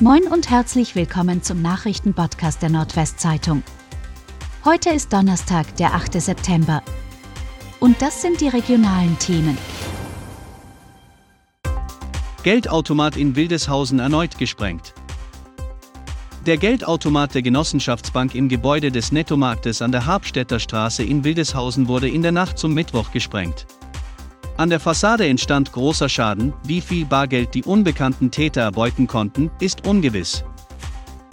[0.00, 3.62] Moin und herzlich willkommen zum Nachrichtenpodcast der Nordwestzeitung.
[4.64, 6.20] Heute ist Donnerstag, der 8.
[6.20, 6.82] September.
[7.78, 9.56] Und das sind die regionalen Themen.
[12.42, 14.94] Geldautomat in Wildeshausen erneut gesprengt.
[16.44, 22.08] Der Geldautomat der Genossenschaftsbank im Gebäude des Nettomarktes an der Habstädter Straße in Wildeshausen wurde
[22.08, 23.64] in der Nacht zum Mittwoch gesprengt.
[24.56, 29.84] An der Fassade entstand großer Schaden, wie viel Bargeld die unbekannten Täter erbeuten konnten, ist
[29.86, 30.44] ungewiss.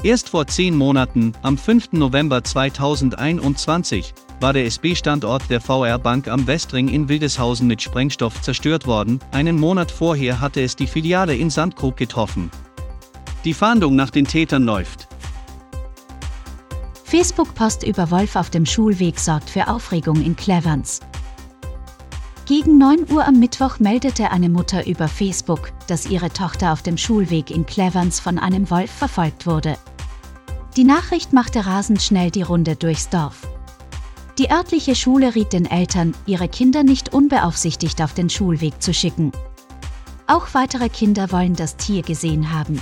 [0.02, 1.92] Erst vor zehn Monaten, am 5.
[1.92, 8.88] November 2021, war der SB-Standort der VR Bank am Westring in Wildeshausen mit Sprengstoff zerstört
[8.88, 12.50] worden, einen Monat vorher hatte es die Filiale in Sandkrug getroffen.
[13.46, 15.08] Die Fahndung nach den Tätern läuft.
[17.04, 21.02] Facebook-Post über Wolf auf dem Schulweg sorgt für Aufregung in Cleverns.
[22.46, 26.98] Gegen 9 Uhr am Mittwoch meldete eine Mutter über Facebook, dass ihre Tochter auf dem
[26.98, 29.78] Schulweg in Cleverns von einem Wolf verfolgt wurde.
[30.76, 33.48] Die Nachricht machte rasend schnell die Runde durchs Dorf.
[34.40, 39.32] Die örtliche Schule riet den Eltern, ihre Kinder nicht unbeaufsichtigt auf den Schulweg zu schicken.
[40.26, 42.82] Auch weitere Kinder wollen das Tier gesehen haben.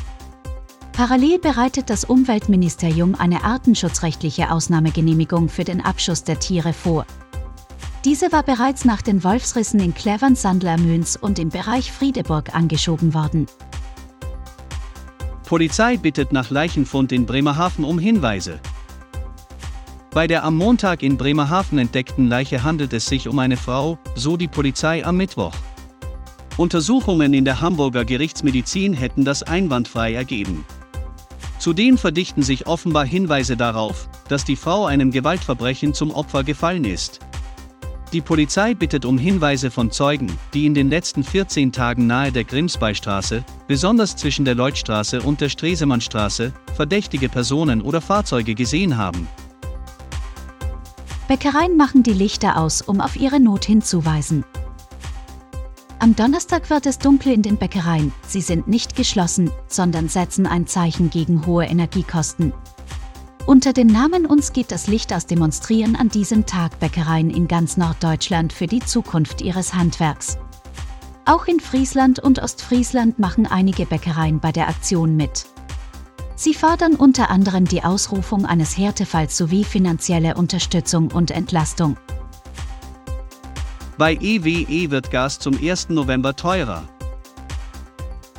[0.93, 7.05] Parallel bereitet das Umweltministerium eine artenschutzrechtliche Ausnahmegenehmigung für den Abschuss der Tiere vor.
[8.05, 13.45] Diese war bereits nach den Wolfsrissen in Clevern-Sandler-Möns und im Bereich Friedeburg angeschoben worden.
[15.45, 18.61] Polizei bittet nach Leichenfund in Bremerhaven um Hinweise.
[20.11, 24.37] Bei der am Montag in Bremerhaven entdeckten Leiche handelt es sich um eine Frau, so
[24.37, 25.53] die Polizei am Mittwoch.
[26.55, 30.65] Untersuchungen in der Hamburger Gerichtsmedizin hätten das einwandfrei ergeben.
[31.57, 37.19] Zudem verdichten sich offenbar Hinweise darauf, dass die Frau einem Gewaltverbrechen zum Opfer gefallen ist.
[38.11, 42.43] Die Polizei bittet um Hinweise von Zeugen, die in den letzten 14 Tagen nahe der
[42.43, 49.27] Grimsbeistraße, besonders zwischen der Leutstraße und der Stresemannstraße, verdächtige Personen oder Fahrzeuge gesehen haben.
[51.27, 54.43] Bäckereien machen die Lichter aus, um auf ihre Not hinzuweisen.
[55.99, 58.11] Am Donnerstag wird es dunkel in den Bäckereien.
[58.25, 62.53] Sie sind nicht geschlossen, sondern setzen ein Zeichen gegen hohe Energiekosten.
[63.49, 67.77] Unter dem Namen Uns geht das Licht aus demonstrieren an diesem Tag Bäckereien in ganz
[67.77, 70.37] Norddeutschland für die Zukunft ihres Handwerks.
[71.25, 75.47] Auch in Friesland und Ostfriesland machen einige Bäckereien bei der Aktion mit.
[76.35, 81.97] Sie fordern unter anderem die Ausrufung eines Härtefalls sowie finanzielle Unterstützung und Entlastung.
[83.97, 85.89] Bei EWE wird Gas zum 1.
[85.89, 86.87] November teurer.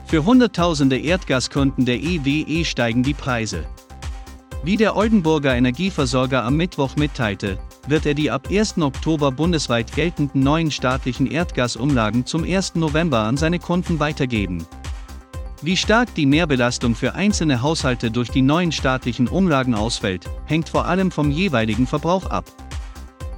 [0.07, 3.67] Für Hunderttausende Erdgaskunden der EWE steigen die Preise.
[4.63, 8.77] Wie der Oldenburger Energieversorger am Mittwoch mitteilte, wird er die ab 1.
[8.77, 12.75] Oktober bundesweit geltenden neuen staatlichen Erdgasumlagen zum 1.
[12.75, 14.67] November an seine Kunden weitergeben.
[15.63, 20.85] Wie stark die Mehrbelastung für einzelne Haushalte durch die neuen staatlichen Umlagen ausfällt, hängt vor
[20.85, 22.45] allem vom jeweiligen Verbrauch ab.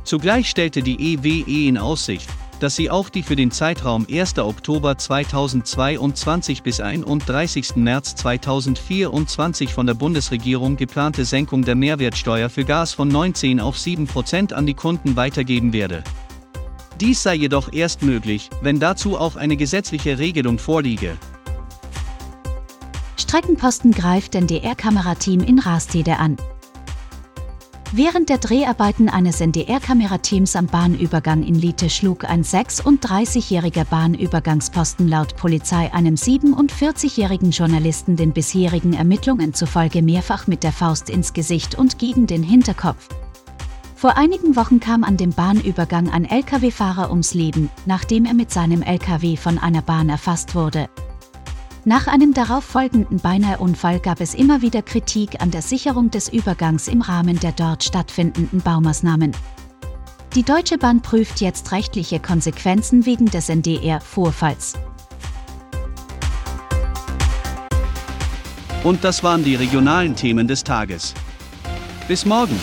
[0.03, 2.29] Zugleich stellte die EWE in Aussicht,
[2.63, 4.39] dass sie auch die für den Zeitraum 1.
[4.39, 7.75] Oktober 2022 bis 31.
[7.75, 14.07] März 2024 von der Bundesregierung geplante Senkung der Mehrwertsteuer für Gas von 19 auf 7
[14.07, 16.05] Prozent an die Kunden weitergeben werde.
[17.01, 21.17] Dies sei jedoch erst möglich, wenn dazu auch eine gesetzliche Regelung vorliege.
[23.17, 26.37] Streckenposten greift NDR-Kamerateam in Rastede an.
[27.95, 35.93] Während der Dreharbeiten eines NDR-Kamerateams am Bahnübergang in Liete schlug ein 36-jähriger Bahnübergangsposten laut Polizei
[35.93, 42.27] einem 47-jährigen Journalisten den bisherigen Ermittlungen zufolge mehrfach mit der Faust ins Gesicht und gegen
[42.27, 43.09] den Hinterkopf.
[43.95, 48.81] Vor einigen Wochen kam an dem Bahnübergang ein Lkw-Fahrer ums Leben, nachdem er mit seinem
[48.81, 50.89] Lkw von einer Bahn erfasst wurde.
[51.85, 56.87] Nach einem darauf folgenden Beinahe-Unfall gab es immer wieder Kritik an der Sicherung des Übergangs
[56.87, 59.33] im Rahmen der dort stattfindenden Baumaßnahmen.
[60.37, 64.75] Die Deutsche Bahn prüft jetzt rechtliche Konsequenzen wegen des NDR-Vorfalls.
[68.85, 71.15] Und das waren die regionalen Themen des Tages.
[72.07, 72.59] Bis morgen!